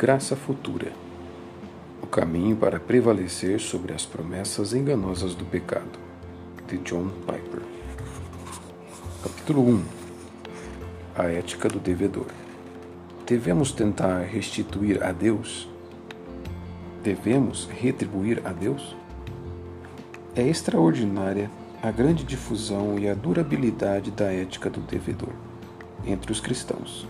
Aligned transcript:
Graça 0.00 0.36
Futura 0.36 0.92
O 2.00 2.06
caminho 2.06 2.54
para 2.54 2.78
prevalecer 2.78 3.58
sobre 3.58 3.92
as 3.92 4.06
promessas 4.06 4.72
enganosas 4.72 5.34
do 5.34 5.44
pecado, 5.44 5.98
de 6.68 6.78
John 6.78 7.08
Piper. 7.26 7.62
Capítulo 9.24 9.68
1 9.68 9.84
A 11.16 11.24
ética 11.24 11.68
do 11.68 11.80
devedor. 11.80 12.28
Devemos 13.26 13.72
tentar 13.72 14.20
restituir 14.20 15.02
a 15.02 15.10
Deus? 15.10 15.68
Devemos 17.02 17.68
retribuir 17.68 18.40
a 18.44 18.52
Deus? 18.52 18.94
É 20.36 20.46
extraordinária 20.46 21.50
a 21.82 21.90
grande 21.90 22.22
difusão 22.22 23.00
e 23.00 23.08
a 23.08 23.14
durabilidade 23.14 24.12
da 24.12 24.32
ética 24.32 24.70
do 24.70 24.78
devedor 24.80 25.32
entre 26.06 26.30
os 26.30 26.38
cristãos. 26.38 27.04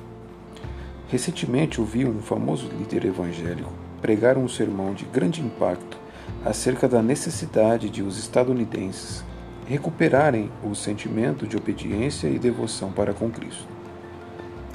Recentemente 1.09 1.81
ouvi 1.81 2.07
um 2.07 2.21
famoso 2.21 2.69
líder 2.69 3.07
evangélico 3.07 3.73
pregar 4.01 4.37
um 4.37 4.47
sermão 4.47 4.95
de 4.95 5.05
grande 5.07 5.41
impacto 5.41 5.99
acerca 6.45 6.87
da 6.87 7.03
necessidade 7.03 7.89
de 7.89 8.03
os 8.03 8.19
estadunidenses 8.19 9.25
recuperarem 9.67 10.51
o 10.63 10.75
sentimento 10.75 11.47
de 11.47 11.57
obediência 11.57 12.29
e 12.29 12.39
devoção 12.39 12.91
para 12.91 13.13
com 13.13 13.31
Cristo. 13.31 13.67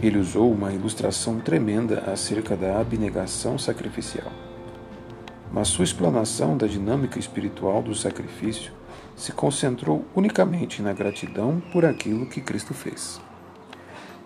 Ele 0.01 0.19
usou 0.19 0.51
uma 0.51 0.71
ilustração 0.71 1.39
tremenda 1.39 2.03
acerca 2.11 2.55
da 2.55 2.79
abnegação 2.79 3.57
sacrificial. 3.57 4.31
Mas 5.51 5.69
sua 5.69 5.85
explanação 5.85 6.57
da 6.57 6.67
dinâmica 6.67 7.17
espiritual 7.17 7.81
do 7.81 7.95
sacrifício 7.95 8.71
se 9.15 9.31
concentrou 9.31 10.05
unicamente 10.15 10.81
na 10.81 10.93
gratidão 10.93 11.61
por 11.71 11.85
aquilo 11.85 12.25
que 12.25 12.41
Cristo 12.41 12.73
fez. 12.73 13.19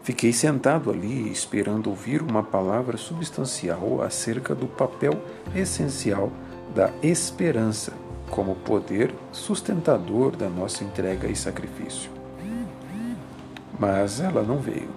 Fiquei 0.07 0.31
sentado 0.31 0.89
ali 0.89 1.29
esperando 1.29 1.89
ouvir 1.89 2.21
uma 2.21 2.41
palavra 2.41 2.95
substancial 2.95 4.01
acerca 4.01 4.55
do 4.55 4.65
papel 4.65 5.21
essencial 5.53 6.31
da 6.73 6.89
esperança 7.03 7.91
como 8.31 8.55
poder 8.55 9.13
sustentador 9.33 10.33
da 10.33 10.47
nossa 10.47 10.85
entrega 10.85 11.27
e 11.27 11.35
sacrifício. 11.35 12.09
Mas 13.77 14.21
ela 14.21 14.43
não 14.43 14.59
veio. 14.59 14.87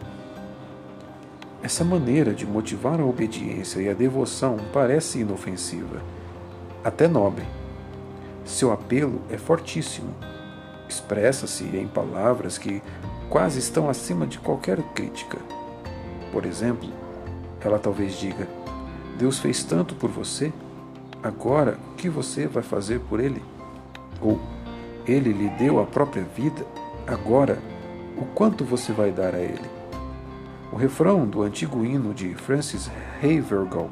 Essa 1.61 1.83
maneira 1.83 2.33
de 2.33 2.47
motivar 2.47 3.01
a 3.01 3.05
obediência 3.05 3.81
e 3.81 3.89
a 3.89 3.95
devoção 3.95 4.59
parece 4.73 5.19
inofensiva, 5.19 6.01
até 6.85 7.09
nobre. 7.09 7.47
Seu 8.45 8.71
apelo 8.71 9.21
é 9.29 9.37
fortíssimo. 9.37 10.15
Expressa-se 10.89 11.65
em 11.65 11.89
palavras 11.89 12.57
que 12.57 12.81
quase 13.31 13.61
estão 13.61 13.89
acima 13.89 14.27
de 14.27 14.39
qualquer 14.41 14.83
crítica. 14.93 15.39
Por 16.33 16.45
exemplo, 16.45 16.91
ela 17.61 17.79
talvez 17.79 18.19
diga: 18.19 18.47
Deus 19.17 19.39
fez 19.39 19.63
tanto 19.63 19.95
por 19.95 20.11
você, 20.11 20.53
agora 21.23 21.79
o 21.93 21.95
que 21.95 22.11
você 22.11 22.47
vai 22.47 22.63
fazer 22.63 22.99
por 23.01 23.21
ele? 23.21 23.43
Ou 24.21 24.39
Ele 25.07 25.33
lhe 25.33 25.49
deu 25.51 25.81
a 25.81 25.87
própria 25.87 26.25
vida, 26.25 26.67
agora 27.07 27.59
o 28.19 28.25
quanto 28.35 28.65
você 28.65 28.93
vai 28.93 29.11
dar 29.11 29.35
a 29.35 29.41
ele? 29.41 29.71
O 30.73 30.77
refrão 30.77 31.27
do 31.27 31.43
antigo 31.43 31.85
hino 31.85 32.13
de 32.13 32.35
Francis 32.35 32.91
Havergal, 33.23 33.91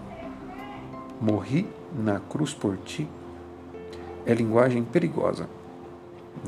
Morri 1.20 1.66
na 1.92 2.20
cruz 2.20 2.54
por 2.54 2.76
ti, 2.76 3.08
é 4.26 4.34
linguagem 4.34 4.84
perigosa. 4.84 5.48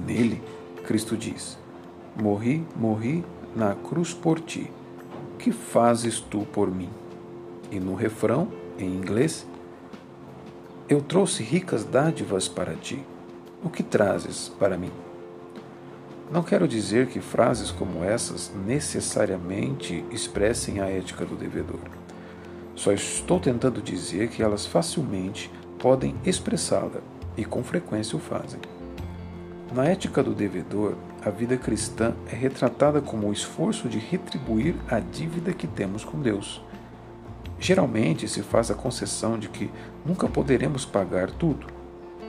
Nele, 0.06 0.42
Cristo 0.84 1.16
diz: 1.16 1.58
Morri, 2.16 2.64
morri 2.76 3.24
na 3.54 3.74
cruz 3.74 4.14
por 4.14 4.40
ti. 4.40 4.70
Que 5.38 5.52
fazes 5.52 6.20
tu 6.20 6.46
por 6.52 6.70
mim? 6.70 6.90
E 7.70 7.78
no 7.78 7.94
refrão, 7.94 8.48
em 8.78 8.86
inglês, 8.86 9.46
eu 10.88 11.00
trouxe 11.00 11.42
ricas 11.42 11.84
dádivas 11.84 12.48
para 12.48 12.74
ti. 12.74 13.04
O 13.62 13.70
que 13.70 13.82
trazes 13.82 14.48
para 14.48 14.76
mim? 14.76 14.90
Não 16.32 16.42
quero 16.42 16.68
dizer 16.68 17.08
que 17.08 17.20
frases 17.20 17.70
como 17.70 18.04
essas 18.04 18.52
necessariamente 18.66 20.04
expressem 20.10 20.80
a 20.80 20.88
ética 20.88 21.24
do 21.24 21.36
devedor. 21.36 21.80
Só 22.74 22.92
estou 22.92 23.40
tentando 23.40 23.82
dizer 23.82 24.28
que 24.28 24.42
elas 24.42 24.64
facilmente 24.64 25.50
podem 25.78 26.14
expressá-la 26.24 27.00
e 27.36 27.44
com 27.44 27.62
frequência 27.62 28.16
o 28.16 28.20
fazem. 28.20 28.60
Na 29.74 29.86
ética 29.86 30.22
do 30.22 30.34
devedor, 30.34 30.94
a 31.22 31.28
vida 31.28 31.56
cristã 31.56 32.14
é 32.30 32.34
retratada 32.34 33.00
como 33.00 33.28
o 33.28 33.32
esforço 33.32 33.88
de 33.88 33.98
retribuir 33.98 34.74
a 34.88 35.00
dívida 35.00 35.52
que 35.52 35.66
temos 35.66 36.04
com 36.04 36.18
Deus. 36.20 36.62
Geralmente 37.58 38.26
se 38.26 38.42
faz 38.42 38.70
a 38.70 38.74
concessão 38.74 39.38
de 39.38 39.48
que 39.50 39.70
nunca 40.04 40.26
poderemos 40.26 40.86
pagar 40.86 41.30
tudo, 41.30 41.66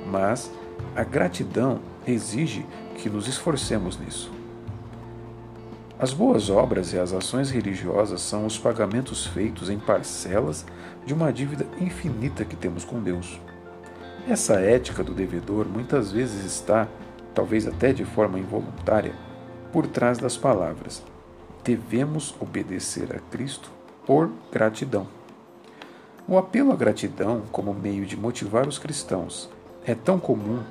mas 0.05 0.51
a 0.93 1.03
gratidão 1.05 1.79
exige 2.05 2.65
que 2.95 3.09
nos 3.09 3.29
esforcemos 3.29 3.97
nisso. 3.97 4.29
As 5.97 6.11
boas 6.11 6.49
obras 6.49 6.91
e 6.91 6.99
as 6.99 7.13
ações 7.13 7.49
religiosas 7.49 8.21
são 8.21 8.45
os 8.45 8.57
pagamentos 8.57 9.25
feitos 9.25 9.69
em 9.69 9.79
parcelas 9.79 10.65
de 11.05 11.13
uma 11.13 11.31
dívida 11.31 11.65
infinita 11.79 12.43
que 12.43 12.55
temos 12.55 12.83
com 12.83 12.99
Deus. 12.99 13.39
Essa 14.27 14.59
ética 14.59 15.03
do 15.03 15.13
devedor 15.13 15.67
muitas 15.67 16.11
vezes 16.11 16.43
está 16.43 16.87
talvez 17.33 17.67
até 17.67 17.93
de 17.93 18.05
forma 18.05 18.39
involuntária, 18.39 19.13
por 19.71 19.87
trás 19.87 20.17
das 20.17 20.37
palavras: 20.37 21.03
devemos 21.63 22.35
obedecer 22.39 23.15
a 23.15 23.19
Cristo 23.31 23.71
por 24.05 24.29
gratidão. 24.51 25.07
O 26.27 26.37
apelo 26.37 26.71
à 26.71 26.75
gratidão 26.75 27.43
como 27.51 27.73
meio 27.73 28.05
de 28.05 28.15
motivar 28.15 28.67
os 28.67 28.77
cristãos 28.77 29.49
é 29.85 29.95
tão 29.95 30.19
comum 30.19 30.61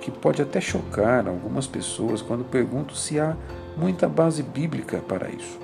que 0.00 0.10
pode 0.10 0.40
até 0.40 0.60
chocar 0.60 1.26
algumas 1.26 1.66
pessoas 1.66 2.22
quando 2.22 2.44
pergunto 2.44 2.94
se 2.94 3.18
há 3.18 3.36
muita 3.76 4.08
base 4.08 4.42
bíblica 4.42 4.98
para 4.98 5.28
isso. 5.28 5.58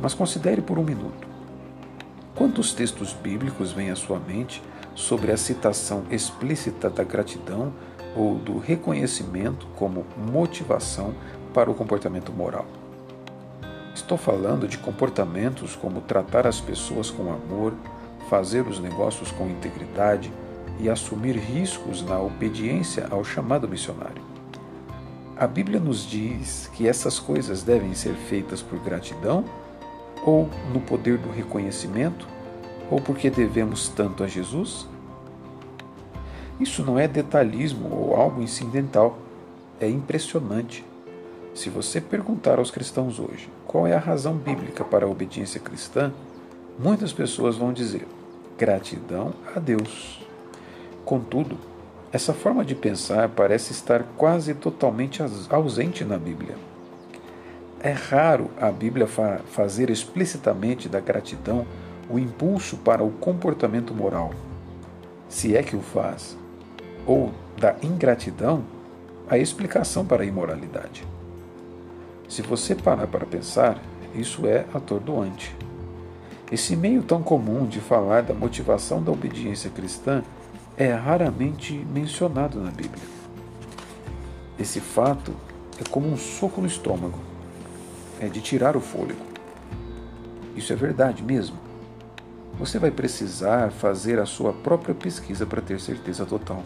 Mas 0.00 0.14
considere 0.14 0.62
por 0.62 0.78
um 0.78 0.84
minuto: 0.84 1.28
quantos 2.34 2.72
textos 2.72 3.12
bíblicos 3.12 3.72
vêm 3.72 3.90
à 3.90 3.96
sua 3.96 4.18
mente 4.18 4.62
sobre 4.94 5.32
a 5.32 5.36
citação 5.36 6.04
explícita 6.10 6.88
da 6.88 7.04
gratidão 7.04 7.72
ou 8.16 8.34
do 8.34 8.58
reconhecimento 8.58 9.66
como 9.76 10.04
motivação 10.16 11.14
para 11.54 11.70
o 11.70 11.74
comportamento 11.74 12.32
moral. 12.32 12.66
Estou 13.94 14.16
falando 14.16 14.68
de 14.68 14.78
comportamentos 14.78 15.76
como 15.76 16.00
tratar 16.00 16.46
as 16.46 16.60
pessoas 16.60 17.10
com 17.10 17.32
amor, 17.32 17.74
fazer 18.28 18.66
os 18.66 18.78
negócios 18.78 19.30
com 19.32 19.48
integridade 19.48 20.32
e 20.78 20.88
assumir 20.88 21.36
riscos 21.36 22.02
na 22.02 22.18
obediência 22.20 23.06
ao 23.10 23.24
chamado 23.24 23.68
missionário. 23.68 24.22
A 25.36 25.46
Bíblia 25.46 25.80
nos 25.80 26.06
diz 26.06 26.70
que 26.74 26.86
essas 26.86 27.18
coisas 27.18 27.62
devem 27.62 27.94
ser 27.94 28.14
feitas 28.14 28.62
por 28.62 28.78
gratidão 28.78 29.44
ou 30.24 30.48
no 30.72 30.80
poder 30.80 31.18
do 31.18 31.30
reconhecimento 31.30 32.26
ou 32.90 33.00
porque 33.00 33.30
devemos 33.30 33.88
tanto 33.88 34.22
a 34.22 34.26
Jesus? 34.26 34.86
Isso 36.60 36.84
não 36.84 36.98
é 36.98 37.08
detalhismo 37.08 37.88
ou 37.90 38.14
algo 38.14 38.42
incidental, 38.42 39.18
é 39.80 39.88
impressionante. 39.88 40.84
Se 41.54 41.70
você 41.70 42.02
perguntar 42.02 42.58
aos 42.58 42.70
cristãos 42.70 43.18
hoje 43.18 43.48
qual 43.66 43.86
é 43.86 43.94
a 43.94 43.98
razão 43.98 44.34
bíblica 44.34 44.84
para 44.84 45.06
a 45.06 45.08
obediência 45.08 45.58
cristã, 45.58 46.12
muitas 46.78 47.14
pessoas 47.14 47.56
vão 47.56 47.72
dizer 47.72 48.06
gratidão 48.58 49.32
a 49.56 49.58
Deus. 49.58 50.20
Contudo, 51.02 51.56
essa 52.12 52.34
forma 52.34 52.62
de 52.62 52.74
pensar 52.74 53.30
parece 53.30 53.72
estar 53.72 54.04
quase 54.18 54.52
totalmente 54.52 55.22
ausente 55.48 56.04
na 56.04 56.18
Bíblia. 56.18 56.56
É 57.82 57.92
raro 57.92 58.50
a 58.60 58.70
Bíblia 58.70 59.06
fa 59.06 59.40
fazer 59.50 59.88
explicitamente 59.88 60.90
da 60.90 61.00
gratidão 61.00 61.66
o 62.10 62.18
impulso 62.18 62.76
para 62.76 63.02
o 63.02 63.10
comportamento 63.12 63.94
moral. 63.94 64.32
Se 65.26 65.56
é 65.56 65.62
que 65.62 65.76
o 65.76 65.80
faz, 65.80 66.36
ou 67.06 67.32
da 67.58 67.76
ingratidão 67.82 68.64
a 69.28 69.38
explicação 69.38 70.04
para 70.04 70.22
a 70.22 70.26
imoralidade. 70.26 71.06
Se 72.28 72.42
você 72.42 72.74
parar 72.74 73.06
para 73.06 73.26
pensar, 73.26 73.80
isso 74.14 74.46
é 74.46 74.64
atordoante. 74.74 75.54
Esse 76.50 76.74
meio 76.74 77.02
tão 77.02 77.22
comum 77.22 77.66
de 77.66 77.80
falar 77.80 78.22
da 78.22 78.34
motivação 78.34 79.02
da 79.02 79.12
obediência 79.12 79.70
cristã 79.70 80.22
é 80.76 80.92
raramente 80.92 81.74
mencionado 81.74 82.60
na 82.60 82.70
Bíblia. 82.70 83.04
Esse 84.58 84.80
fato 84.80 85.32
é 85.80 85.88
como 85.88 86.08
um 86.08 86.16
soco 86.16 86.60
no 86.60 86.66
estômago, 86.66 87.18
é 88.20 88.26
de 88.26 88.40
tirar 88.40 88.76
o 88.76 88.80
fôlego. 88.80 89.24
Isso 90.56 90.72
é 90.72 90.76
verdade 90.76 91.22
mesmo. 91.22 91.56
Você 92.58 92.78
vai 92.78 92.90
precisar 92.90 93.70
fazer 93.70 94.18
a 94.18 94.26
sua 94.26 94.52
própria 94.52 94.94
pesquisa 94.94 95.46
para 95.46 95.62
ter 95.62 95.80
certeza 95.80 96.26
total. 96.26 96.62